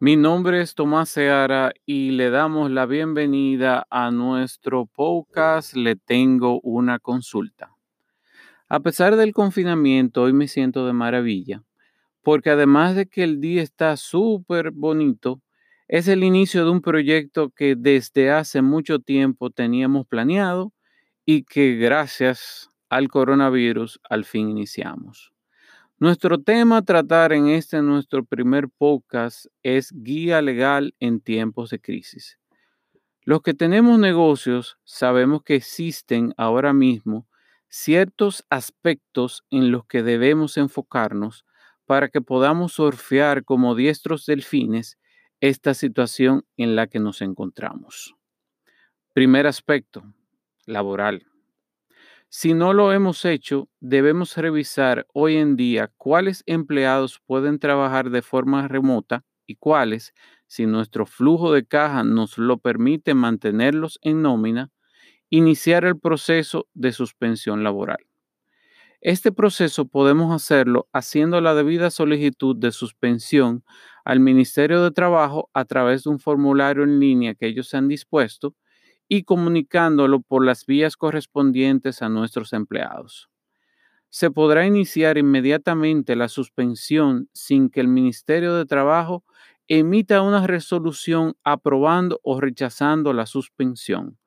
[0.00, 6.60] Mi nombre es Tomás Seara y le damos la bienvenida a nuestro podcast Le tengo
[6.60, 7.74] una consulta.
[8.68, 11.64] A pesar del confinamiento, hoy me siento de maravilla,
[12.22, 15.42] porque además de que el día está súper bonito,
[15.88, 20.72] es el inicio de un proyecto que desde hace mucho tiempo teníamos planeado
[21.24, 25.32] y que gracias al coronavirus al fin iniciamos.
[26.00, 31.80] Nuestro tema a tratar en este nuestro primer podcast es guía legal en tiempos de
[31.80, 32.38] crisis.
[33.24, 37.26] Los que tenemos negocios sabemos que existen ahora mismo
[37.68, 41.44] ciertos aspectos en los que debemos enfocarnos
[41.84, 44.98] para que podamos surfear como diestros delfines
[45.40, 48.14] esta situación en la que nos encontramos.
[49.14, 50.04] Primer aspecto,
[50.64, 51.26] laboral.
[52.30, 58.22] Si no lo hemos hecho, debemos revisar hoy en día cuáles empleados pueden trabajar de
[58.22, 60.12] forma remota y cuáles,
[60.46, 64.70] si nuestro flujo de caja nos lo permite mantenerlos en nómina,
[65.30, 68.06] iniciar el proceso de suspensión laboral.
[69.00, 73.64] Este proceso podemos hacerlo haciendo la debida solicitud de suspensión
[74.04, 78.54] al Ministerio de Trabajo a través de un formulario en línea que ellos han dispuesto
[79.08, 83.28] y comunicándolo por las vías correspondientes a nuestros empleados.
[84.10, 89.24] Se podrá iniciar inmediatamente la suspensión sin que el Ministerio de Trabajo
[89.68, 94.18] emita una resolución aprobando o rechazando la suspensión.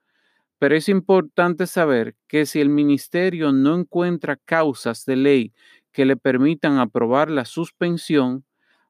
[0.60, 5.54] Pero es importante saber que si el ministerio no encuentra causas de ley
[5.92, 8.46] que le permitan aprobar la suspensión,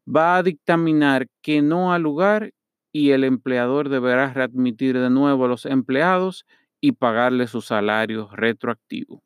[0.06, 2.52] va a dictaminar que no ha lugar
[2.92, 6.46] y el empleador deberá readmitir de nuevo a los empleados
[6.82, 9.24] y pagarle su salario retroactivo.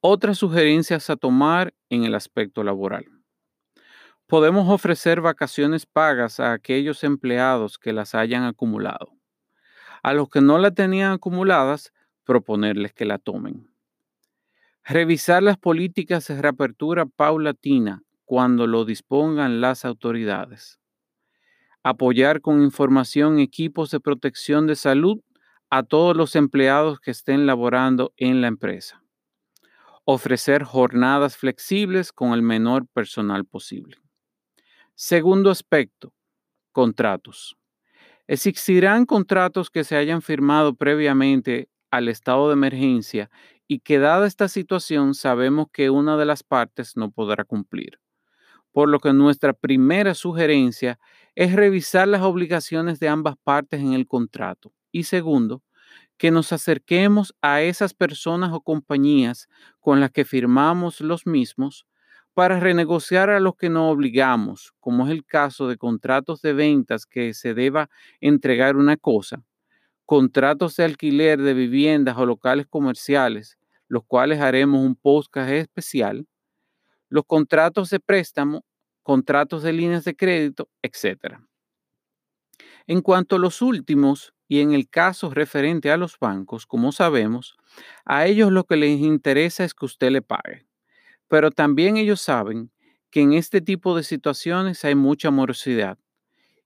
[0.00, 3.06] Otras sugerencias a tomar en el aspecto laboral.
[4.26, 9.12] Podemos ofrecer vacaciones pagas a aquellos empleados que las hayan acumulado.
[10.02, 11.92] A los que no la tenían acumuladas,
[12.24, 13.70] proponerles que la tomen.
[14.82, 20.78] Revisar las políticas de reapertura paulatina cuando lo dispongan las autoridades
[21.84, 25.20] apoyar con información equipos de protección de salud
[25.68, 29.02] a todos los empleados que estén laborando en la empresa.
[30.06, 33.98] Ofrecer jornadas flexibles con el menor personal posible.
[34.94, 36.14] Segundo aspecto,
[36.72, 37.56] contratos.
[38.26, 43.30] Existirán contratos que se hayan firmado previamente al estado de emergencia
[43.68, 48.00] y que dada esta situación sabemos que una de las partes no podrá cumplir.
[48.72, 50.98] Por lo que nuestra primera sugerencia
[51.34, 54.72] es revisar las obligaciones de ambas partes en el contrato.
[54.92, 55.62] Y segundo,
[56.16, 59.48] que nos acerquemos a esas personas o compañías
[59.80, 61.86] con las que firmamos los mismos
[62.34, 67.06] para renegociar a los que no obligamos, como es el caso de contratos de ventas
[67.06, 67.88] que se deba
[68.20, 69.44] entregar una cosa,
[70.04, 73.56] contratos de alquiler de viviendas o locales comerciales,
[73.88, 76.26] los cuales haremos un podcast especial,
[77.08, 78.64] los contratos de préstamo
[79.04, 81.40] contratos de líneas de crédito, etc.
[82.86, 87.56] En cuanto a los últimos, y en el caso referente a los bancos, como sabemos,
[88.04, 90.66] a ellos lo que les interesa es que usted le pague.
[91.28, 92.70] Pero también ellos saben
[93.10, 95.98] que en este tipo de situaciones hay mucha morosidad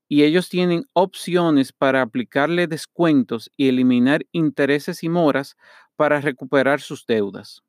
[0.08, 5.56] y ellos tienen opciones para aplicarle descuentos y eliminar intereses y moras
[5.96, 7.62] para recuperar sus deudas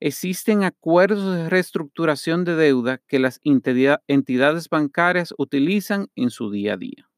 [0.00, 6.76] existen acuerdos de reestructuración de deuda que las entidades bancarias utilizan en su día a
[6.76, 7.08] día.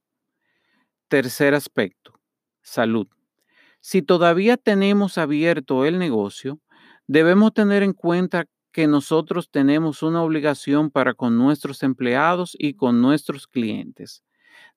[1.09, 2.21] Tercer aspecto,
[2.63, 3.09] salud.
[3.81, 6.61] Si todavía tenemos abierto el negocio,
[7.07, 13.01] debemos tener en cuenta que nosotros tenemos una obligación para con nuestros empleados y con
[13.01, 14.23] nuestros clientes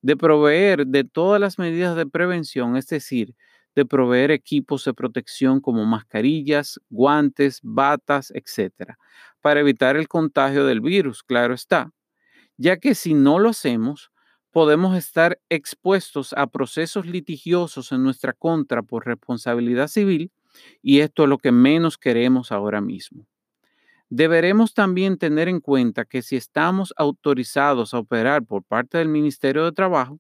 [0.02, 3.36] de proveer de todas las medidas de prevención, es decir,
[3.76, 8.98] de proveer equipos de protección como mascarillas, guantes, batas, etcétera,
[9.42, 11.92] para evitar el contagio del virus, claro está,
[12.58, 14.12] ya que si no lo hacemos,
[14.52, 20.32] podemos estar expuestos a procesos litigiosos en nuestra contra por responsabilidad civil
[20.82, 23.26] y esto es lo que menos queremos ahora mismo.
[24.10, 29.66] Deberemos también tener en cuenta que si estamos autorizados a operar por parte del Ministerio
[29.66, 30.20] de Trabajo,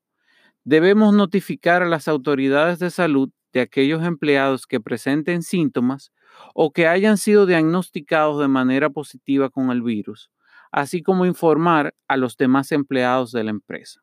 [0.63, 6.11] debemos notificar a las autoridades de salud de aquellos empleados que presenten síntomas
[6.53, 10.31] o que hayan sido diagnosticados de manera positiva con el virus,
[10.71, 14.01] así como informar a los demás empleados de la empresa.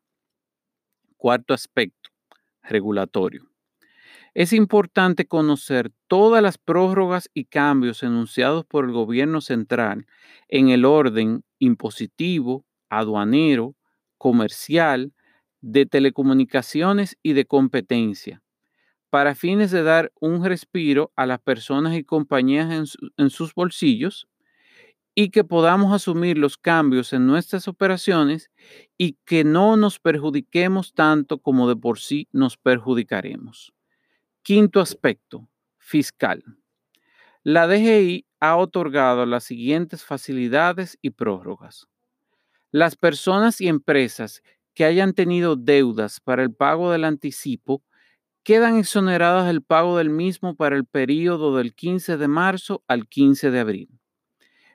[1.17, 2.11] Cuarto aspecto,
[2.62, 3.50] regulatorio.
[4.32, 10.06] Es importante conocer todas las prórrogas y cambios enunciados por el gobierno central
[10.49, 13.75] en el orden impositivo, aduanero,
[14.19, 15.12] comercial,
[15.61, 18.43] de telecomunicaciones y de competencia,
[19.11, 24.29] para fines de dar un respiro a las personas y compañías en, sus bolsillos
[25.15, 28.51] y que podamos asumir los cambios en nuestras operaciones
[28.97, 33.73] y que no nos perjudiquemos tanto como de por sí nos perjudicaremos.
[34.43, 36.45] Quinto aspecto, fiscal.
[37.43, 41.89] La DGI ha otorgado las siguientes facilidades y prórrogas.
[42.71, 44.43] Las personas y empresas
[44.75, 47.83] que hayan tenido deudas para el pago del anticipo
[48.42, 53.50] quedan exoneradas del pago del mismo para el periodo del 15 de marzo al 15
[53.50, 54.00] de abril.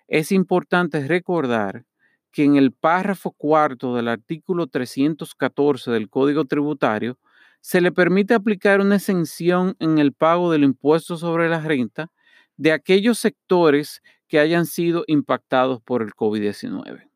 [0.08, 1.86] Es importante recordar
[2.32, 7.18] que en el párrafo cuarto del artículo 314 del Código Tributario
[7.62, 12.12] se le permite aplicar una exención en el pago del impuesto sobre la renta
[12.58, 17.10] de aquellos sectores que hayan sido impactados por el COVID-19.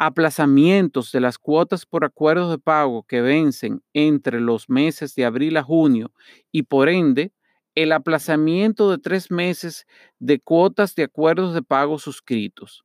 [0.00, 5.56] Aplazamientos de las cuotas por acuerdos de pago que vencen entre los meses de abril
[5.56, 6.12] a junio
[6.52, 7.32] y por ende
[7.74, 9.86] el aplazamiento de tres meses
[10.20, 12.84] de cuotas de acuerdos de pago suscritos.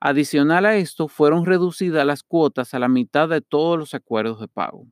[0.00, 4.48] Adicional a esto, fueron reducidas las cuotas a la mitad de todos los acuerdos de
[4.48, 4.86] pago.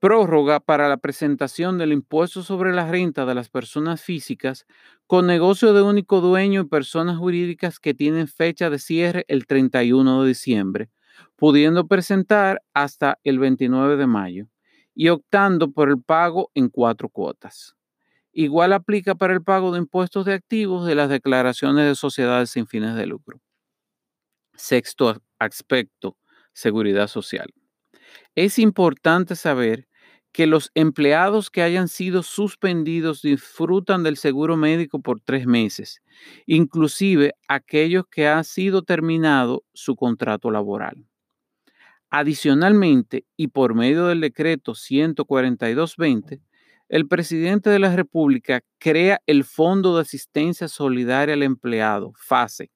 [0.00, 4.64] Prórroga para la presentación del impuesto sobre la renta de las personas físicas
[5.08, 10.22] con negocio de único dueño y personas jurídicas que tienen fecha de cierre el 31
[10.22, 10.90] de diciembre,
[11.34, 14.46] pudiendo presentar hasta el 29 de mayo
[14.94, 17.74] y optando por el pago en cuatro cuotas.
[18.32, 22.68] Igual aplica para el pago de impuestos de activos de las declaraciones de sociedades sin
[22.68, 23.40] fines de lucro.
[24.54, 26.16] Sexto aspecto,
[26.52, 27.52] seguridad social.
[28.36, 29.87] Es importante saber
[30.38, 36.00] que los empleados que hayan sido suspendidos disfrutan del seguro médico por tres meses,
[36.46, 41.08] inclusive aquellos que han sido terminado su contrato laboral.
[42.08, 46.40] Adicionalmente, y por medio del decreto 142-20,
[46.88, 52.70] el presidente de la República crea el Fondo de Asistencia Solidaria al Empleado, FASE,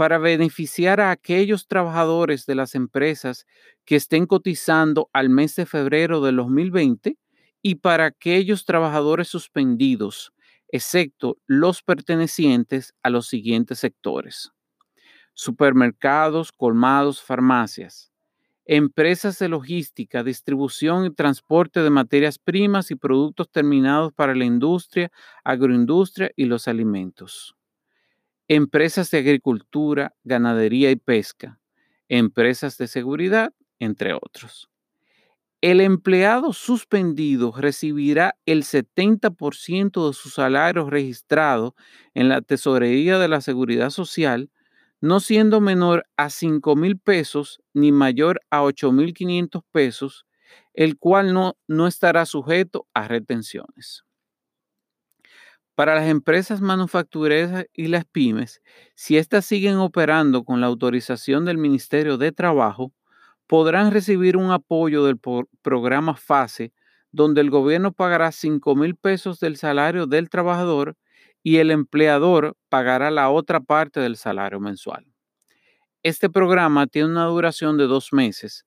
[0.00, 3.46] para beneficiar a aquellos trabajadores de las empresas
[3.84, 7.18] que estén cotizando al mes de febrero de 2020
[7.60, 10.32] y para aquellos trabajadores suspendidos,
[10.68, 14.52] excepto los pertenecientes a los siguientes sectores.
[15.34, 18.10] Supermercados, colmados, farmacias
[18.64, 25.10] empresas de logística, distribución y transporte de materias primas y productos terminados para la industria,
[25.44, 27.56] agroindustria y los alimentos.
[28.52, 31.60] Empresas de agricultura, ganadería y pesca,
[32.08, 34.68] empresas de seguridad, entre otros.
[35.60, 41.76] El empleado suspendido recibirá el 70% de su salario registrado
[42.12, 44.50] en la Tesorería de la Seguridad Social
[45.00, 50.26] no siendo menor a 5 mil pesos ni mayor a 8 mil 500 pesos,
[50.74, 54.04] el cual no, no estará sujeto a retenciones.
[55.80, 58.60] Para las empresas manufactureras y las pymes,
[58.94, 62.92] si éstas siguen operando con la autorización del Ministerio de Trabajo,
[63.46, 65.18] podrán recibir un apoyo del
[65.62, 66.74] programa FASE,
[67.12, 70.98] donde el gobierno pagará 5 mil pesos del salario del trabajador
[71.42, 75.06] y el empleador pagará la otra parte del salario mensual.
[76.02, 78.66] Este programa tiene una duración de dos meses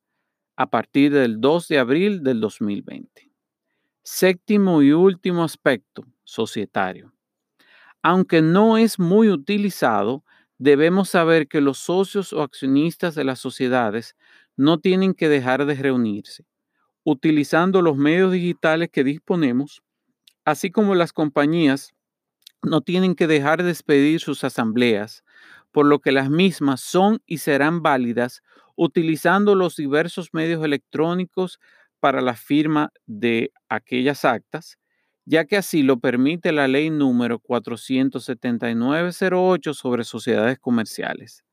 [0.56, 3.30] a partir del 2 de abril del 2020.
[4.02, 7.14] Séptimo y último aspecto, societario.
[8.02, 10.24] Aunque no es muy utilizado,
[10.58, 14.16] debemos saber que los socios o accionistas de las sociedades
[14.58, 16.46] no tienen que dejar de reunirse,
[17.04, 19.84] utilizando los medios digitales que disponemos,
[20.46, 21.94] así como las compañías
[22.64, 25.24] no tienen que dejar de despedir sus asambleas,
[25.72, 28.42] por lo que las mismas son y serán válidas
[28.76, 31.60] utilizando los diversos medios electrónicos
[32.00, 34.78] para la firma de aquellas actas,
[35.26, 41.44] ya que así lo permite la ley número 47908 sobre sociedades comerciales.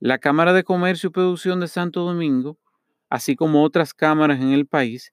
[0.00, 2.58] La Cámara de Comercio y Producción de Santo Domingo,
[3.10, 5.12] así como otras cámaras en el país,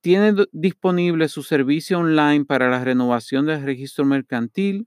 [0.00, 4.86] tiene disponible su servicio online para la renovación del registro mercantil,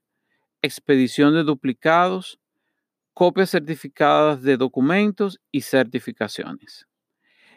[0.61, 2.39] expedición de duplicados,
[3.13, 6.87] copias certificadas de documentos y certificaciones.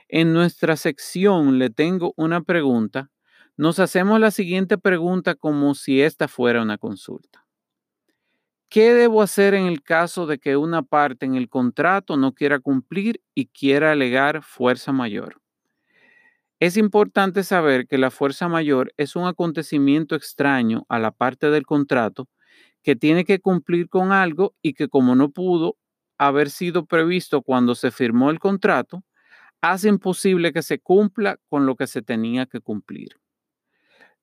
[0.09, 3.11] En nuestra sección le tengo una pregunta.
[3.59, 7.45] Nos hacemos la siguiente pregunta como si esta fuera una consulta.
[8.69, 12.61] ¿Qué debo hacer en el caso de que una parte en el contrato no quiera
[12.61, 15.41] cumplir y quiera alegar fuerza mayor?
[16.61, 21.67] Es importante saber que la fuerza mayor es un acontecimiento extraño a la parte del
[21.67, 22.29] contrato
[22.85, 25.77] que tiene que cumplir con algo y que como no pudo
[26.17, 29.03] haber sido previsto cuando se firmó el contrato
[29.61, 33.19] hace imposible que se cumpla con lo que se tenía que cumplir.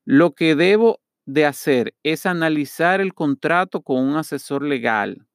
[0.05, 5.27] Lo que debo de hacer es analizar el contrato con un asesor legal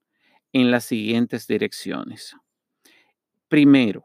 [0.53, 2.37] en las siguientes direcciones.
[3.49, 4.05] Primero,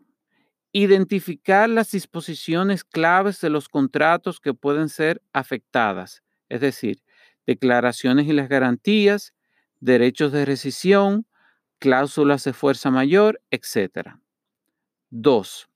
[0.71, 7.03] identificar las disposiciones claves de los contratos que pueden ser afectadas, es decir,
[7.45, 9.35] declaraciones y las garantías,
[9.79, 11.27] derechos de rescisión,
[11.77, 14.17] cláusulas de fuerza mayor, etc.
[15.11, 15.69] Dos,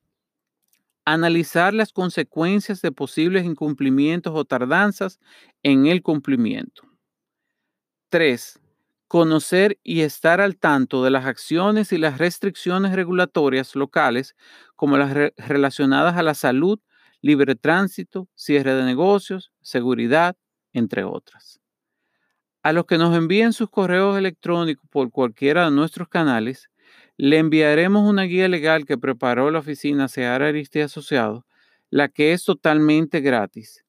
[1.13, 5.19] analizar las consecuencias de posibles incumplimientos o tardanzas
[5.63, 6.83] en el cumplimiento.
[8.09, 8.59] 3.
[9.07, 14.35] Conocer y estar al tanto de las acciones y las restricciones regulatorias locales,
[14.75, 16.79] como las relacionadas a la salud,
[17.21, 20.35] libre tránsito, cierre de negocios, seguridad,
[20.73, 21.59] entre otras.
[22.63, 26.69] A los que nos envíen sus correos electrónicos por cualquiera de nuestros canales,
[27.19, 31.43] le enviaremos una guía legal que preparó la oficina Seara Aristi Asociados,
[31.89, 33.83] la que es totalmente gratis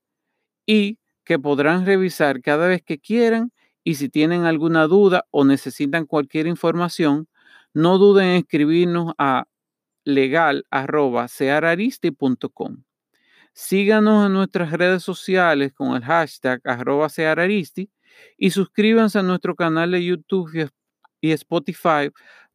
[0.67, 3.53] y que podrán revisar cada vez que quieran
[3.85, 7.29] y si tienen alguna duda o necesitan cualquier información,
[7.73, 9.47] no duden en escribirnos a
[10.03, 12.83] legal.seararisti.com.
[13.53, 17.93] Síganos en nuestras redes sociales con el hashtag arroba seararisti
[18.37, 20.69] y suscríbanse a nuestro canal de YouTube
[21.21, 22.11] y Spotify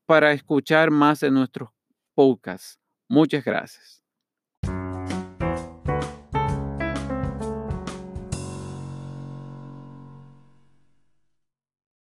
[0.06, 1.70] para escuchar más de nuestros
[2.16, 2.80] podcasts.
[3.10, 4.05] Muchas gracias.